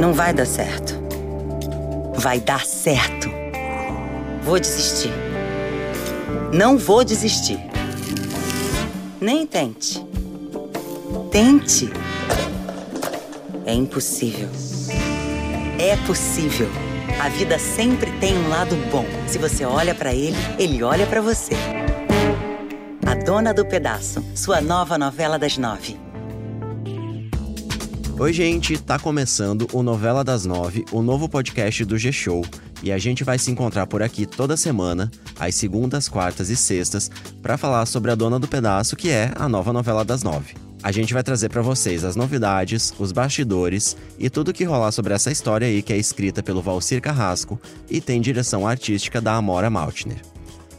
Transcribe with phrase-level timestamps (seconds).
[0.00, 0.98] Não vai dar certo.
[2.14, 3.28] Vai dar certo.
[4.42, 5.12] Vou desistir.
[6.54, 7.60] Não vou desistir.
[9.20, 10.02] Nem tente.
[11.30, 11.92] Tente.
[13.66, 14.48] É impossível.
[15.78, 16.70] É possível.
[17.22, 19.04] A vida sempre tem um lado bom.
[19.28, 21.52] Se você olha para ele, ele olha para você.
[23.06, 26.09] A Dona do Pedaço, sua nova novela das nove.
[28.20, 32.44] Oi, gente, tá começando o Novela das Nove, o novo podcast do G-Show.
[32.82, 37.10] E a gente vai se encontrar por aqui toda semana, às segundas, quartas e sextas,
[37.40, 40.52] para falar sobre a Dona do Pedaço, que é a nova novela das nove.
[40.82, 45.14] A gente vai trazer para vocês as novidades, os bastidores e tudo que rolar sobre
[45.14, 49.70] essa história aí que é escrita pelo Valcir Carrasco e tem direção artística da Amora
[49.70, 50.20] Maltner.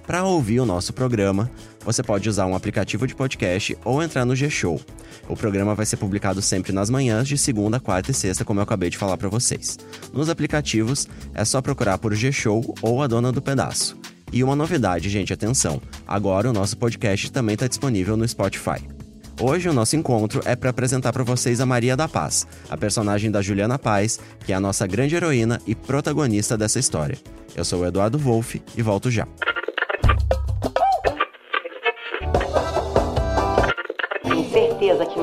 [0.06, 1.50] Para ouvir o nosso programa,
[1.84, 4.80] você pode usar um aplicativo de podcast ou entrar no G-Show.
[5.28, 8.64] O programa vai ser publicado sempre nas manhãs de segunda, quarta e sexta, como eu
[8.64, 9.78] acabei de falar para vocês.
[10.14, 13.98] Nos aplicativos é só procurar por G-Show ou A Dona do Pedaço.
[14.32, 15.82] E uma novidade, gente, atenção!
[16.08, 18.82] Agora o nosso podcast também está disponível no Spotify.
[19.40, 23.32] Hoje o nosso encontro é para apresentar para vocês a Maria da Paz, a personagem
[23.32, 27.18] da Juliana Paz, que é a nossa grande heroína e protagonista dessa história.
[27.56, 29.28] Eu sou o Eduardo Wolff e volto já.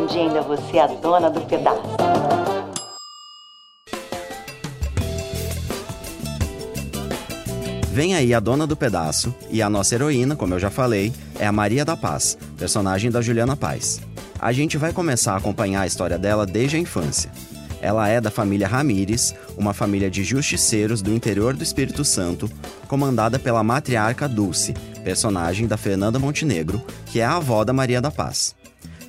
[0.09, 1.83] Dia ainda você é a dona do pedaço.
[7.93, 11.47] Vem aí a dona do pedaço e a nossa heroína, como eu já falei, é
[11.47, 14.01] a Maria da Paz, personagem da Juliana Paz.
[14.39, 17.31] A gente vai começar a acompanhar a história dela desde a infância.
[17.81, 22.51] Ela é da família Ramires, uma família de justiceiros do interior do Espírito Santo,
[22.87, 28.11] comandada pela matriarca Dulce, personagem da Fernanda Montenegro, que é a avó da Maria da
[28.11, 28.58] Paz.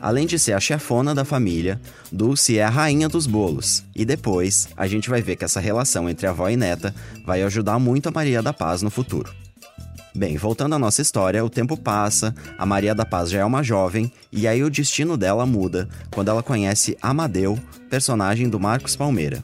[0.02, 1.80] Além de ser a chefona da família,
[2.12, 3.84] Dulce é a rainha dos bolos.
[3.94, 7.78] E depois, a gente vai ver que essa relação entre avó e neta vai ajudar
[7.80, 9.34] muito a Maria da Paz no futuro.
[10.16, 13.62] Bem, voltando à nossa história, o tempo passa, a Maria da Paz já é uma
[13.62, 17.60] jovem, e aí o destino dela muda quando ela conhece Amadeu,
[17.90, 19.44] personagem do Marcos Palmeira.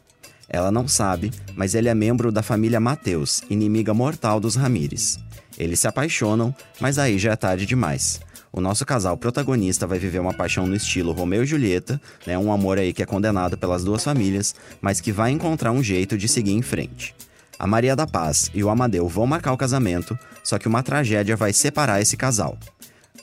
[0.49, 5.19] Ela não sabe, mas ele é membro da família Mateus, inimiga mortal dos Ramires.
[5.57, 8.19] Eles se apaixonam, mas aí já é tarde demais.
[8.57, 12.53] O nosso casal protagonista vai viver uma paixão no estilo Romeu e Julieta, né, um
[12.53, 16.25] amor aí que é condenado pelas duas famílias, mas que vai encontrar um jeito de
[16.29, 17.13] seguir em frente.
[17.59, 21.35] A Maria da Paz e o Amadeu vão marcar o casamento, só que uma tragédia
[21.35, 22.57] vai separar esse casal.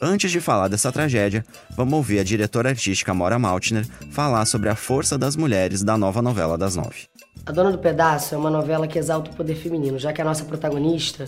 [0.03, 1.42] Antes de falar dessa tragédia,
[1.75, 6.21] vamos ouvir a diretora artística Mora Maltner falar sobre a força das mulheres da nova
[6.21, 7.06] novela das nove.
[7.47, 10.26] A Dona do Pedaço é uma novela que exalta o poder feminino, já que a
[10.26, 11.25] nossa protagonista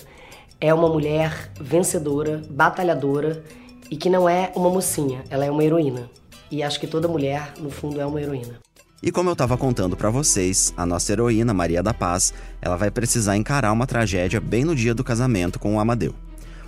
[0.60, 3.42] é uma mulher vencedora, batalhadora
[3.90, 6.10] e que não é uma mocinha, ela é uma heroína.
[6.50, 8.60] E acho que toda mulher, no fundo, é uma heroína.
[9.02, 12.90] E como eu estava contando para vocês, a nossa heroína, Maria da Paz, ela vai
[12.90, 16.14] precisar encarar uma tragédia bem no dia do casamento com o Amadeu.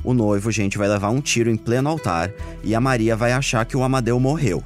[0.04, 2.30] O noivo, gente, vai levar um tiro em pleno altar
[2.62, 4.62] e a Maria vai achar que o Amadeu morreu.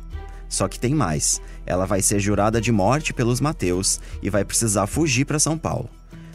[0.48, 1.40] Só que tem mais.
[1.64, 5.88] Ela vai ser jurada de morte pelos Mateus e vai precisar fugir para São Paulo.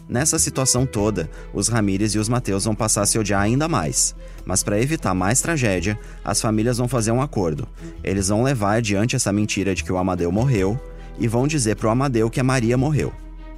[0.07, 4.15] Nessa situação toda, os Ramires e os Mateus vão passar a se odiar ainda mais.
[4.45, 7.67] Mas para evitar mais tragédia, as famílias vão fazer um acordo.
[8.03, 10.79] Eles vão levar adiante essa mentira de que o Amadeu morreu
[11.17, 13.11] e vão dizer pro Amadeu que a Maria morreu.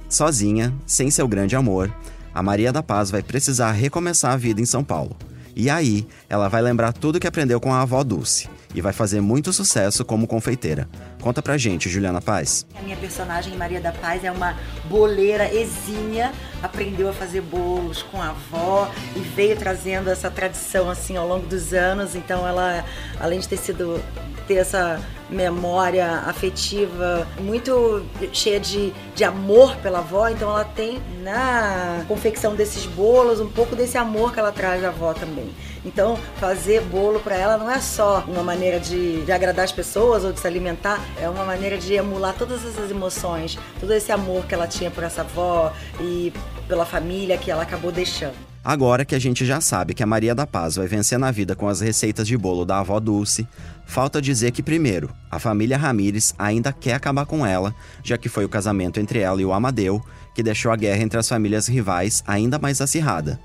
[0.08, 1.94] Sozinha, sem seu grande amor,
[2.34, 5.16] a Maria da Paz vai precisar recomeçar a vida em São Paulo.
[5.60, 9.20] E aí, ela vai lembrar tudo que aprendeu com a avó Dulce e vai fazer
[9.20, 10.88] muito sucesso como confeiteira.
[11.20, 12.64] Conta pra gente, Juliana Paz.
[12.78, 14.56] A minha personagem, Maria da Paz, é uma
[14.88, 16.30] boleira exímia,
[16.62, 21.48] aprendeu a fazer bolos com a avó e veio trazendo essa tradição assim ao longo
[21.48, 22.14] dos anos.
[22.14, 22.84] Então ela,
[23.18, 24.00] além de ter sido
[24.48, 24.98] ter essa
[25.28, 32.86] memória afetiva muito cheia de, de amor pela avó, então ela tem na confecção desses
[32.86, 35.50] bolos um pouco desse amor que ela traz da avó também.
[35.84, 40.24] Então, fazer bolo para ela não é só uma maneira de, de, agradar as pessoas
[40.24, 44.46] ou de se alimentar, é uma maneira de emular todas essas emoções, todo esse amor
[44.46, 46.32] que ela tinha por essa avó e
[46.68, 48.36] pela família que ela acabou deixando.
[48.62, 51.56] Agora que a gente já sabe que a Maria da Paz vai vencer na vida
[51.56, 53.48] com as receitas de bolo da avó Dulce,
[53.86, 57.74] falta dizer que, primeiro, a família Ramires ainda quer acabar com ela,
[58.04, 60.04] já que foi o casamento entre ela e o Amadeu
[60.38, 63.40] que deixou a guerra entre as famílias rivais ainda mais acirrada.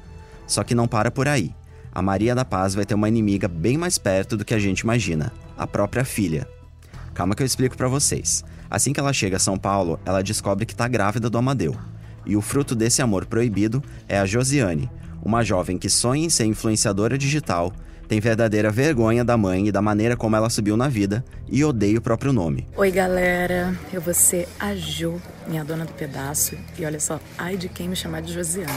[0.45, 1.51] Só que não para por aí.
[1.91, 4.81] A Maria da Paz vai ter uma inimiga bem mais perto do que a gente
[4.81, 6.47] imagina: a própria filha.
[7.13, 8.43] Calma que eu explico para vocês.
[8.69, 11.75] Assim que ela chega a São Paulo, ela descobre que está grávida do Amadeu.
[12.25, 14.89] E o fruto desse amor proibido é a Josiane,
[15.23, 17.73] uma jovem que sonha em ser influenciadora digital,
[18.07, 21.97] tem verdadeira vergonha da mãe e da maneira como ela subiu na vida e odeia
[21.97, 22.67] o próprio nome.
[22.75, 23.73] Oi, galera.
[23.91, 26.55] Eu vou ser a Jo, minha dona do pedaço.
[26.77, 28.71] E olha só, ai de quem me chamar de Josiane.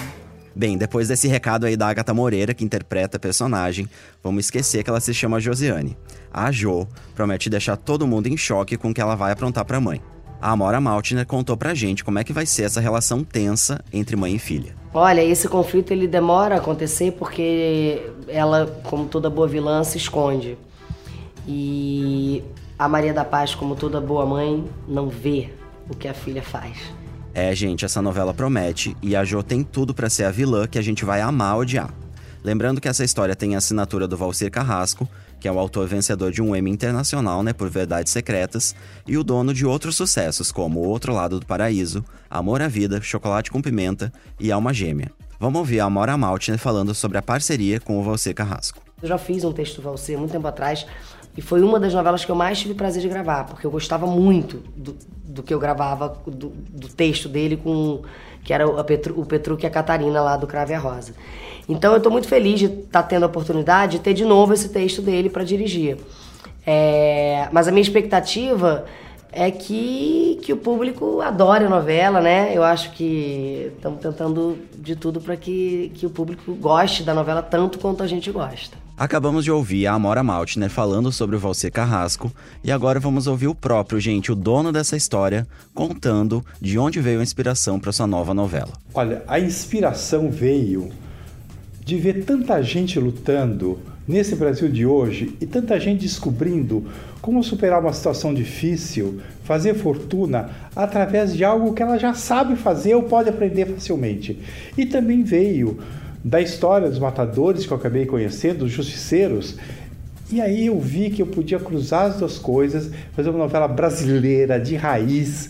[0.54, 3.86] Bem, depois desse recado aí da Agatha Moreira, que interpreta a personagem,
[4.22, 5.98] vamos esquecer que ela se chama Josiane.
[6.32, 9.80] A Jo promete deixar todo mundo em choque com o que ela vai aprontar pra
[9.80, 10.00] mãe.
[10.40, 14.16] A Amora Maltner contou pra gente como é que vai ser essa relação tensa entre
[14.16, 14.74] mãe e filha.
[14.92, 20.56] Olha, esse conflito ele demora a acontecer porque ela, como toda boa vilã, se esconde.
[21.46, 22.42] E
[22.78, 25.50] a Maria da Paz, como toda boa mãe, não vê
[25.88, 26.78] o que a filha faz.
[27.34, 30.78] É, gente, essa novela promete e a Jo tem tudo para ser a vilã que
[30.78, 31.92] a gente vai amar odiar.
[32.42, 36.30] Lembrando que essa história tem a assinatura do Valcir Carrasco, que é o autor vencedor
[36.30, 38.74] de um Emmy internacional, né, por Verdades Secretas,
[39.06, 43.00] e o dono de outros sucessos como O Outro Lado do Paraíso, Amor à Vida,
[43.00, 45.10] Chocolate com Pimenta e Alma Gêmea.
[45.38, 48.80] Vamos ouvir a Amora Maltner falando sobre a parceria com o Valcir Carrasco.
[49.02, 50.86] Eu já fiz um texto do Valcir muito tempo atrás
[51.36, 54.06] e foi uma das novelas que eu mais tive prazer de gravar, porque eu gostava
[54.06, 58.02] muito do, do que eu gravava, do, do, texto dele com.
[58.42, 61.14] que era o, Petru, o Petruc e a Catarina lá do Crave a Rosa.
[61.68, 64.54] Então eu estou muito feliz de estar tá tendo a oportunidade de ter de novo
[64.54, 65.98] esse texto dele para dirigir.
[66.66, 68.86] É, mas a minha expectativa
[69.30, 72.52] é que, que o público adore a novela, né?
[72.54, 77.42] Eu acho que estamos tentando de tudo para que, que o público goste da novela
[77.42, 78.85] tanto quanto a gente gosta.
[78.98, 82.32] Acabamos de ouvir a Amora Maltner falando sobre o Valser Carrasco
[82.64, 87.20] e agora vamos ouvir o próprio, gente, o dono dessa história, contando de onde veio
[87.20, 88.72] a inspiração para sua nova novela.
[88.94, 90.88] Olha, a inspiração veio
[91.84, 93.78] de ver tanta gente lutando
[94.08, 96.86] nesse Brasil de hoje e tanta gente descobrindo
[97.20, 102.94] como superar uma situação difícil, fazer fortuna através de algo que ela já sabe fazer
[102.94, 104.38] ou pode aprender facilmente.
[104.74, 105.78] E também veio
[106.26, 109.54] da história dos matadores que eu acabei conhecendo, dos justiceiros.
[110.28, 114.58] E aí eu vi que eu podia cruzar as duas coisas, fazer uma novela brasileira,
[114.58, 115.48] de raiz,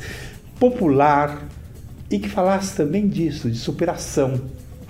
[0.61, 1.49] popular,
[2.11, 4.38] e que falasse também disso, de superação,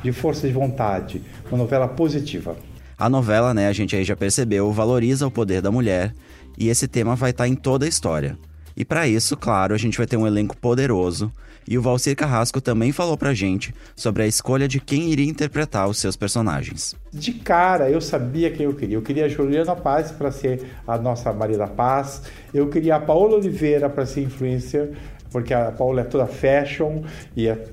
[0.03, 1.23] de força de vontade.
[1.49, 2.57] Uma novela positiva.
[2.99, 6.13] A novela, né, a gente aí já percebeu, valoriza o poder da mulher
[6.59, 8.37] e esse tema vai estar em toda a história.
[8.77, 11.33] E para isso, claro, a gente vai ter um elenco poderoso
[11.69, 15.89] e o Valcir Carrasco também falou pra gente sobre a escolha de quem iria interpretar
[15.89, 16.95] os seus personagens.
[17.13, 18.97] De cara, eu sabia quem eu queria.
[18.97, 22.23] Eu queria a Juliana Paz para ser a nossa Maria da Paz.
[22.55, 24.93] Eu queria a Paola Oliveira para ser influencer,
[25.33, 27.03] porque a Paola é toda fashion
[27.35, 27.65] e é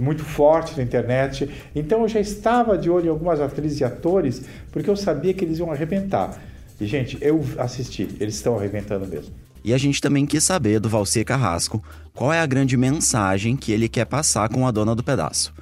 [0.00, 1.48] muito forte na internet.
[1.76, 4.42] Então eu já estava de olho em algumas atrizes e atores,
[4.72, 6.42] porque eu sabia que eles iam arrebentar.
[6.80, 9.32] E, gente, eu assisti, eles estão arrebentando mesmo.
[9.64, 11.82] E a gente também quis saber do Valcir Carrasco
[12.14, 15.52] qual é a grande mensagem que ele quer passar com a dona do pedaço.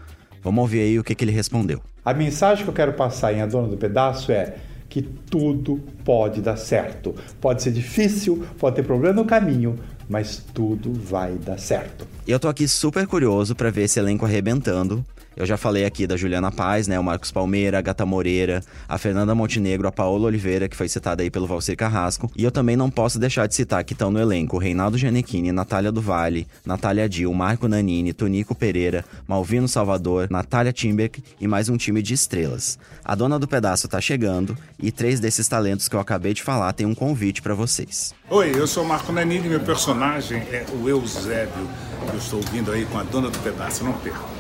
[0.43, 1.83] Vamos ouvir aí o que, que ele respondeu.
[2.05, 4.57] A mensagem que eu quero passar em A Dona do Pedaço é
[4.89, 7.15] que tudo pode dar certo.
[7.41, 9.77] Pode ser difícil, pode ter problema no caminho,
[10.09, 12.07] mas tudo vai dar certo.
[12.27, 15.05] Eu tô aqui super curioso para ver esse elenco arrebentando.
[15.41, 17.01] Eu já falei aqui da Juliana Paz, né?
[17.01, 21.23] O Marcos Palmeira, a Gata Moreira, a Fernanda Montenegro, a Paola Oliveira, que foi citada
[21.23, 22.31] aí pelo Valcir Carrasco.
[22.37, 25.91] E eu também não posso deixar de citar que estão no elenco Reinaldo Gianecchini, Natália
[25.91, 31.79] do Vale, Natália Dil, Marco Nanini, Tonico Pereira, Malvino Salvador, Natália Timberg e mais um
[31.79, 32.79] time de estrelas.
[33.03, 36.75] A dona do pedaço tá chegando e três desses talentos que eu acabei de falar
[36.75, 38.13] têm um convite para vocês.
[38.29, 41.67] Oi, eu sou Marco Nanini, meu personagem é o Eusébio.
[42.13, 44.40] Eu estou vindo aí com a dona do pedaço, não perca.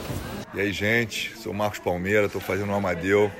[0.52, 3.30] E aí, gente, sou Marcos Palmeira, estou fazendo o Amadeu.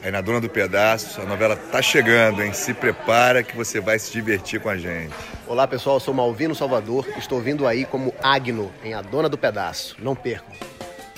[0.00, 2.52] Aí na Dona do Pedaço, a novela tá chegando, hein?
[2.52, 5.12] Se prepara que você vai se divertir com a gente.
[5.48, 9.96] Olá, pessoal, sou Malvino Salvador, estou vindo aí como Agno em A Dona do Pedaço.
[9.98, 10.54] Não percam.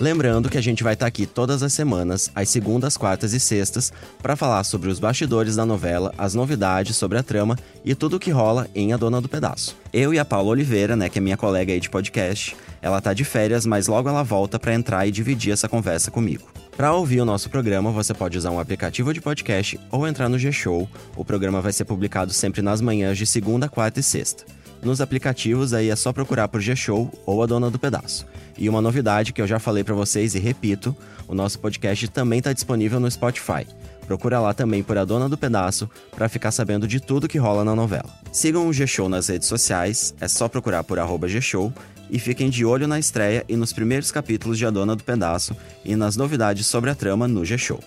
[0.01, 3.41] Lembrando que a gente vai estar tá aqui todas as semanas, às segundas, quartas e
[3.41, 8.17] sextas, para falar sobre os bastidores da novela, as novidades sobre a trama e tudo
[8.17, 9.77] o que rola em A Dona do Pedaço.
[9.93, 13.13] Eu e a Paula Oliveira, né, que é minha colega aí de podcast, ela tá
[13.13, 16.49] de férias, mas logo ela volta para entrar e dividir essa conversa comigo.
[16.77, 20.39] Para ouvir o nosso programa, você pode usar um aplicativo de podcast ou entrar no
[20.39, 20.89] G-Show.
[21.17, 24.45] O programa vai ser publicado sempre nas manhãs de segunda, quarta e sexta.
[24.83, 28.27] Nos aplicativos aí é só procurar por G-Show ou a Dona do Pedaço.
[28.57, 32.39] E uma novidade que eu já falei para vocês e repito, o nosso podcast também
[32.39, 33.67] está disponível no Spotify.
[34.07, 37.65] Procura lá também por A Dona do Pedaço para ficar sabendo de tudo que rola
[37.65, 38.09] na novela.
[38.33, 41.73] Sigam o G-Show nas redes sociais, é só procurar por arroba G-Show
[42.09, 45.55] e fiquem de olho na estreia e nos primeiros capítulos de A Dona do Pedaço
[45.85, 47.81] e nas novidades sobre a trama no G-Show.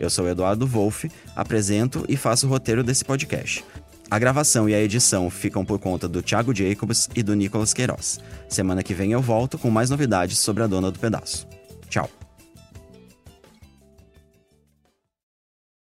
[0.00, 3.64] Eu sou Eduardo Wolff, apresento e faço o roteiro desse podcast.
[4.10, 8.18] A gravação e a edição ficam por conta do Thiago Jacobs e do Nicolas Queiroz.
[8.48, 11.46] Semana que vem eu volto com mais novidades sobre a dona do pedaço.
[11.90, 12.08] Tchau!